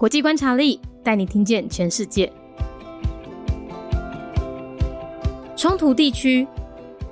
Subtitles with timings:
[0.00, 2.32] 国际观察力带你听见全世界。
[5.54, 6.48] 冲突地区：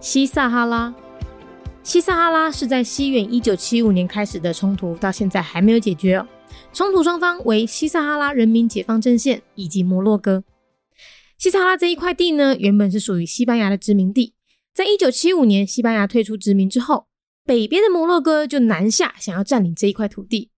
[0.01, 0.95] 西撒哈拉。
[1.83, 6.27] 西撒哈拉是在西元一九七五年开始的冲突，到现在还没有解决。
[6.73, 10.43] 冲突双方为西撒哈拉人民解放阵线以及摩洛哥。
[11.37, 14.33] 西撒哈拉这一块地呢，原本是属于西班牙的殖民地，
[14.73, 17.09] 在一九七五年西班牙退出殖民之后，
[17.45, 20.49] 北边的摩洛哥就南下想要占领这一块土地，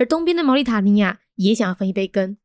[0.00, 2.38] 而东边的毛里塔尼亚也想要分一杯羹。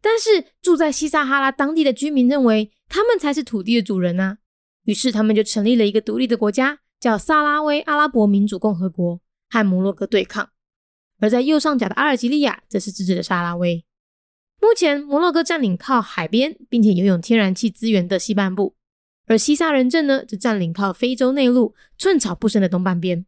[0.00, 4.38] 但是住在西撒哈拉当地的居民认为，他们才是土地的主人啊。
[4.84, 9.20] 于是他们就成立了一个独立的国家，叫萨拉威阿拉伯民主共和国，
[9.50, 10.48] 和摩洛哥对抗。
[11.20, 13.84] 而在右上角的阿尔及利亚，则是自治的沙拉威。
[14.62, 18.76] 目前，摩洛哥占领靠海边并且拥有天然气资源的西半部，
[19.26, 23.26] 而西萨人镇呢，则占领靠非洲内陆寸草不生的东半边。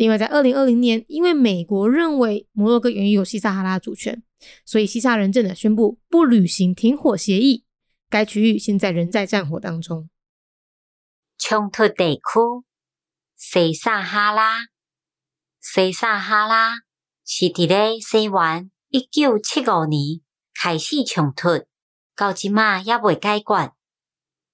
[0.00, 4.22] 另外，在二零二零年，因为美国认为摩洛哥拥有西撒哈拉主权，
[4.64, 7.66] 所以西撒人镇呢宣布不履行停火协议。
[8.08, 10.08] 该区域现在仍在战火当中。
[11.36, 12.64] 冲突地区：
[13.36, 14.68] 西撒哈拉。
[15.60, 16.76] 西撒哈拉
[17.26, 20.22] 是伫咧西元一九七五年
[20.54, 21.66] 开始冲突，
[22.16, 23.74] 到即马也未解决。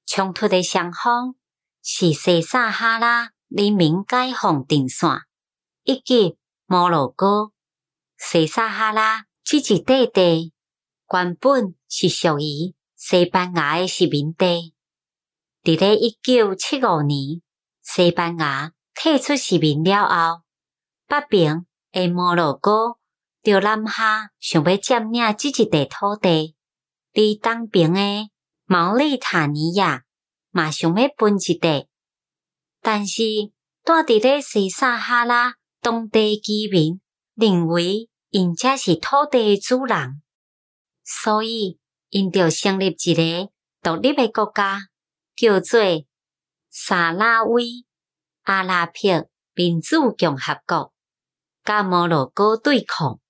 [0.07, 1.37] 冲突的双方
[1.85, 5.09] 是西撒哈拉人民解放阵线
[5.87, 7.53] 以及摩洛哥。
[8.19, 10.53] 西撒哈拉这一块地
[11.13, 14.75] 原本是属于西班牙的殖民地。
[15.63, 17.41] 伫咧一九七五年，
[17.83, 20.43] 西班牙退出殖民了后，
[21.07, 22.97] 北边的摩洛哥
[23.43, 26.57] 就南下想要占领这一块土地，
[27.15, 28.01] 而东边的
[28.65, 30.03] 毛里塔尼亚
[30.51, 31.87] 嘛想要分一块，
[32.81, 33.23] 但是
[33.85, 35.55] 住伫咧西撒哈拉
[35.87, 37.01] 当地居民
[37.37, 40.21] 认为因这是土地主人，
[41.05, 44.81] 所以因就成立一个独立的国家。
[45.37, 45.81] 叫做
[46.71, 47.85] 萨拉威
[48.43, 50.93] 阿拉伯民主共和国，
[51.63, 53.21] 甲摩洛哥对抗。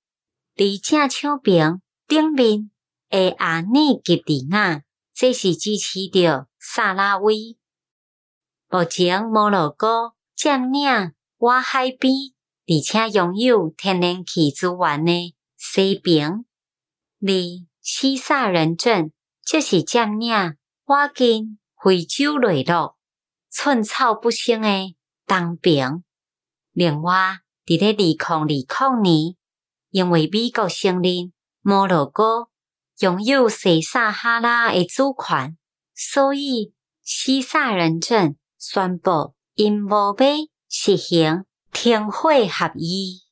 [0.57, 2.71] 而正手边顶面
[3.11, 7.59] 的阿内吉利亚，这是支持着萨拉威。
[8.71, 12.15] 目前摩洛哥占领外海边，
[12.67, 16.45] 而且拥有天然气资源的西边，
[17.21, 17.29] 而
[17.81, 19.13] 西萨人镇
[19.45, 20.31] 则是占领
[20.87, 21.59] 外近。
[21.79, 22.95] 非洲内陆
[23.49, 26.03] 寸草不生的东边。
[26.73, 29.37] 另外，伫咧二零二零年，
[29.91, 32.49] 因为美国承认摩洛哥
[32.99, 35.57] 拥有西撒哈拉的主权，
[35.95, 36.73] 所以
[37.05, 40.27] 西萨人镇宣布因无要
[40.69, 41.45] 实行
[41.76, 43.24] 停火合议。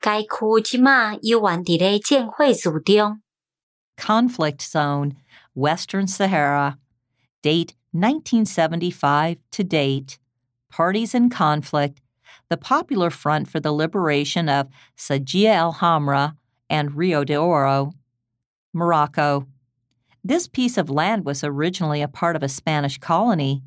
[0.00, 3.20] 该区即马又原伫咧建会之中。
[3.96, 5.16] Conflict Zone,
[5.54, 6.78] Western Sahara,
[7.42, 10.18] date 1975 to date,
[10.70, 12.00] parties in conflict,
[12.48, 16.36] the Popular Front for the Liberation of Sajia el Hamra
[16.68, 17.92] and Rio de Oro,
[18.72, 19.46] Morocco.
[20.22, 23.62] This piece of land was originally a part of a Spanish colony.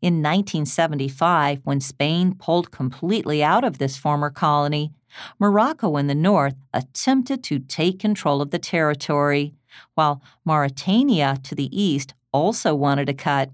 [0.00, 4.92] In 1975, when Spain pulled completely out of this former colony,
[5.38, 9.54] Morocco in the north attempted to take control of the territory,
[9.94, 13.50] while Mauritania to the east also wanted a cut.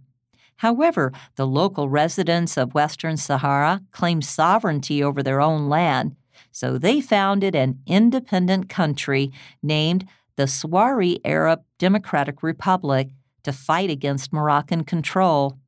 [0.57, 6.15] However, the local residents of Western Sahara claimed sovereignty over their own land,
[6.53, 10.07] so they founded an independent country named
[10.37, 13.11] the Swari Arab Democratic Republic
[13.43, 15.59] to fight against Moroccan control.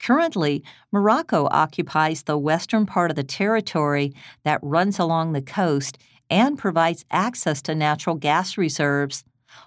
[0.00, 5.98] Currently, Morocco occupies the western part of the territory that runs along the coast
[6.30, 9.24] and provides access to natural gas reserves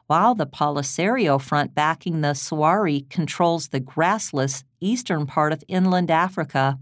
[0.07, 6.79] while the Polisario Front backing the Swari controls the grassless eastern part of inland Africa.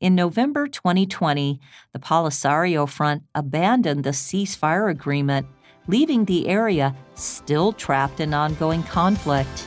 [0.00, 1.60] In November 2020,
[1.92, 5.46] the Polisario Front abandoned the ceasefire agreement,
[5.86, 9.66] leaving the area still trapped in ongoing conflict.